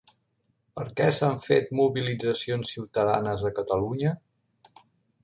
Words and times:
Per 0.77 0.85
què 1.01 1.09
s'han 1.17 1.35
fet 1.43 1.69
mobilitzacions 1.79 2.71
ciutadanes 2.77 3.45
a 3.51 3.53
Catalunya? 3.61 4.15